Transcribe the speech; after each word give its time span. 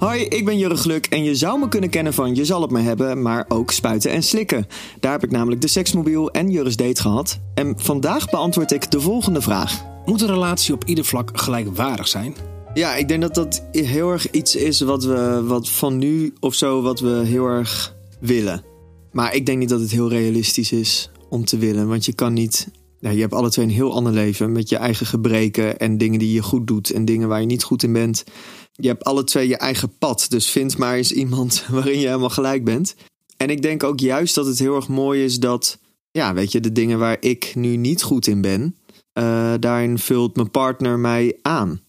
Hoi, 0.00 0.22
ik 0.22 0.44
ben 0.44 0.58
Jurre 0.58 0.76
Gluk 0.76 1.06
en 1.06 1.24
je 1.24 1.34
zou 1.34 1.58
me 1.58 1.68
kunnen 1.68 1.90
kennen 1.90 2.12
van 2.12 2.34
Je 2.34 2.44
zal 2.44 2.62
het 2.62 2.70
me 2.70 2.80
hebben, 2.80 3.22
maar 3.22 3.44
ook 3.48 3.70
spuiten 3.70 4.10
en 4.10 4.22
slikken. 4.22 4.66
Daar 5.00 5.12
heb 5.12 5.24
ik 5.24 5.30
namelijk 5.30 5.60
de 5.60 5.68
seksmobiel 5.68 6.30
en 6.30 6.50
Jurre's 6.50 6.76
date 6.76 7.00
gehad. 7.00 7.40
En 7.54 7.74
vandaag 7.76 8.30
beantwoord 8.30 8.72
ik 8.72 8.90
de 8.90 9.00
volgende 9.00 9.40
vraag. 9.40 9.84
Moet 10.04 10.20
een 10.20 10.28
relatie 10.28 10.74
op 10.74 10.84
ieder 10.84 11.04
vlak 11.04 11.30
gelijkwaardig 11.38 12.08
zijn? 12.08 12.34
Ja, 12.74 12.94
ik 12.94 13.08
denk 13.08 13.20
dat 13.20 13.34
dat 13.34 13.64
heel 13.72 14.10
erg 14.10 14.30
iets 14.30 14.56
is 14.56 14.80
wat 14.80 15.04
we 15.04 15.42
wat 15.44 15.68
van 15.68 15.98
nu 15.98 16.34
of 16.40 16.54
zo 16.54 16.82
wat 16.82 17.00
we 17.00 17.22
heel 17.24 17.46
erg 17.46 17.94
willen. 18.20 18.64
Maar 19.12 19.34
ik 19.34 19.46
denk 19.46 19.58
niet 19.58 19.68
dat 19.68 19.80
het 19.80 19.90
heel 19.90 20.08
realistisch 20.08 20.72
is 20.72 21.10
om 21.28 21.44
te 21.44 21.58
willen, 21.58 21.88
want 21.88 22.04
je 22.04 22.14
kan 22.14 22.32
niet. 22.32 22.68
Je 22.98 23.08
hebt 23.08 23.34
alle 23.34 23.50
twee 23.50 23.64
een 23.64 23.72
heel 23.72 23.94
ander 23.94 24.12
leven 24.12 24.52
met 24.52 24.68
je 24.68 24.76
eigen 24.76 25.06
gebreken 25.06 25.78
en 25.78 25.98
dingen 25.98 26.18
die 26.18 26.32
je 26.32 26.42
goed 26.42 26.66
doet 26.66 26.90
en 26.90 27.04
dingen 27.04 27.28
waar 27.28 27.40
je 27.40 27.46
niet 27.46 27.62
goed 27.62 27.82
in 27.82 27.92
bent. 27.92 28.24
Je 28.80 28.88
hebt 28.88 29.04
alle 29.04 29.24
twee 29.24 29.48
je 29.48 29.56
eigen 29.56 29.92
pad, 29.98 30.26
dus 30.28 30.50
vind 30.50 30.78
maar 30.78 30.96
eens 30.96 31.12
iemand 31.12 31.64
waarin 31.70 32.00
je 32.00 32.06
helemaal 32.06 32.30
gelijk 32.30 32.64
bent. 32.64 32.94
En 33.36 33.50
ik 33.50 33.62
denk 33.62 33.82
ook 33.82 34.00
juist 34.00 34.34
dat 34.34 34.46
het 34.46 34.58
heel 34.58 34.74
erg 34.76 34.88
mooi 34.88 35.24
is 35.24 35.38
dat, 35.38 35.78
ja, 36.10 36.34
weet 36.34 36.52
je, 36.52 36.60
de 36.60 36.72
dingen 36.72 36.98
waar 36.98 37.16
ik 37.20 37.52
nu 37.54 37.76
niet 37.76 38.02
goed 38.02 38.26
in 38.26 38.40
ben, 38.40 38.76
uh, 39.14 39.54
daarin 39.60 39.98
vult 39.98 40.36
mijn 40.36 40.50
partner 40.50 40.98
mij 40.98 41.38
aan. 41.42 41.80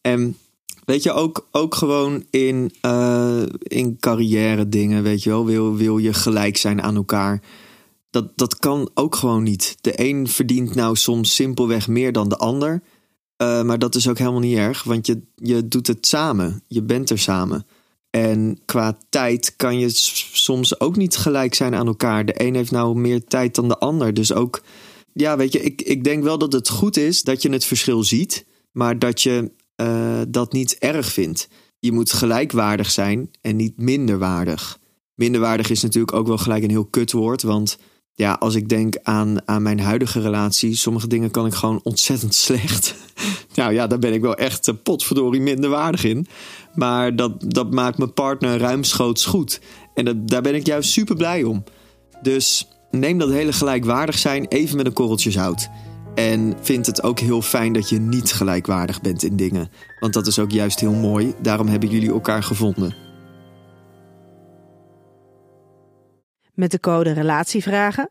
En 0.00 0.36
weet 0.84 1.02
je, 1.02 1.12
ook, 1.12 1.48
ook 1.50 1.74
gewoon 1.74 2.24
in, 2.30 2.72
uh, 2.82 3.42
in 3.58 3.96
carrière 4.00 4.68
dingen, 4.68 5.02
weet 5.02 5.22
je 5.22 5.30
wel, 5.30 5.46
wil, 5.46 5.76
wil 5.76 5.98
je 5.98 6.12
gelijk 6.12 6.56
zijn 6.56 6.82
aan 6.82 6.96
elkaar. 6.96 7.42
Dat, 8.10 8.38
dat 8.38 8.58
kan 8.58 8.90
ook 8.94 9.16
gewoon 9.16 9.42
niet. 9.42 9.76
De 9.80 9.92
een 9.94 10.28
verdient 10.28 10.74
nou 10.74 10.96
soms 10.96 11.34
simpelweg 11.34 11.88
meer 11.88 12.12
dan 12.12 12.28
de 12.28 12.36
ander. 12.36 12.82
Uh, 13.42 13.62
maar 13.62 13.78
dat 13.78 13.94
is 13.94 14.08
ook 14.08 14.18
helemaal 14.18 14.40
niet 14.40 14.56
erg, 14.56 14.82
want 14.82 15.06
je, 15.06 15.22
je 15.34 15.68
doet 15.68 15.86
het 15.86 16.06
samen. 16.06 16.62
Je 16.66 16.82
bent 16.82 17.10
er 17.10 17.18
samen. 17.18 17.66
En 18.10 18.58
qua 18.64 18.98
tijd 19.08 19.56
kan 19.56 19.78
je 19.78 19.88
soms 20.32 20.80
ook 20.80 20.96
niet 20.96 21.16
gelijk 21.16 21.54
zijn 21.54 21.74
aan 21.74 21.86
elkaar. 21.86 22.24
De 22.24 22.42
een 22.42 22.54
heeft 22.54 22.70
nou 22.70 22.98
meer 22.98 23.24
tijd 23.24 23.54
dan 23.54 23.68
de 23.68 23.78
ander. 23.78 24.14
Dus 24.14 24.32
ook, 24.32 24.62
ja, 25.12 25.36
weet 25.36 25.52
je, 25.52 25.60
ik, 25.60 25.82
ik 25.82 26.04
denk 26.04 26.22
wel 26.22 26.38
dat 26.38 26.52
het 26.52 26.68
goed 26.68 26.96
is 26.96 27.22
dat 27.22 27.42
je 27.42 27.50
het 27.50 27.64
verschil 27.64 28.04
ziet, 28.04 28.44
maar 28.72 28.98
dat 28.98 29.22
je 29.22 29.50
uh, 29.76 30.20
dat 30.28 30.52
niet 30.52 30.76
erg 30.78 31.12
vindt. 31.12 31.48
Je 31.78 31.92
moet 31.92 32.12
gelijkwaardig 32.12 32.90
zijn 32.90 33.30
en 33.40 33.56
niet 33.56 33.76
minderwaardig. 33.76 34.78
Minderwaardig 35.14 35.70
is 35.70 35.82
natuurlijk 35.82 36.12
ook 36.12 36.26
wel 36.26 36.38
gelijk 36.38 36.62
een 36.62 36.70
heel 36.70 36.84
kut 36.84 37.12
woord, 37.12 37.42
want 37.42 37.78
ja, 38.12 38.32
als 38.32 38.54
ik 38.54 38.68
denk 38.68 38.96
aan, 39.02 39.48
aan 39.48 39.62
mijn 39.62 39.80
huidige 39.80 40.20
relatie, 40.20 40.76
sommige 40.76 41.06
dingen 41.06 41.30
kan 41.30 41.46
ik 41.46 41.54
gewoon 41.54 41.80
ontzettend 41.82 42.34
slecht. 42.46 42.94
Nou 43.58 43.72
ja, 43.72 43.86
daar 43.86 43.98
ben 43.98 44.12
ik 44.12 44.20
wel 44.20 44.36
echt 44.36 44.82
potverdorie 44.82 45.40
minder 45.40 45.70
waardig 45.70 46.04
in. 46.04 46.26
Maar 46.74 47.16
dat, 47.16 47.32
dat 47.46 47.70
maakt 47.70 47.98
mijn 47.98 48.12
partner 48.12 48.58
ruimschoots 48.58 49.24
goed. 49.24 49.60
En 49.94 50.04
dat, 50.04 50.28
daar 50.28 50.42
ben 50.42 50.54
ik 50.54 50.66
juist 50.66 50.90
super 50.90 51.16
blij 51.16 51.42
om. 51.42 51.64
Dus 52.22 52.68
neem 52.90 53.18
dat 53.18 53.30
hele 53.30 53.52
gelijkwaardig 53.52 54.18
zijn 54.18 54.46
even 54.48 54.76
met 54.76 54.86
een 54.86 54.92
korreltje 54.92 55.30
zout. 55.30 55.68
En 56.14 56.56
vind 56.60 56.86
het 56.86 57.02
ook 57.02 57.18
heel 57.18 57.42
fijn 57.42 57.72
dat 57.72 57.88
je 57.88 57.98
niet 57.98 58.32
gelijkwaardig 58.32 59.00
bent 59.00 59.22
in 59.22 59.36
dingen. 59.36 59.70
Want 60.00 60.12
dat 60.12 60.26
is 60.26 60.38
ook 60.38 60.50
juist 60.50 60.80
heel 60.80 60.92
mooi. 60.92 61.34
Daarom 61.42 61.66
hebben 61.66 61.88
jullie 61.88 62.12
elkaar 62.12 62.42
gevonden. 62.42 62.94
Met 66.54 66.70
de 66.70 66.80
code 66.80 67.12
Relatievragen 67.12 68.10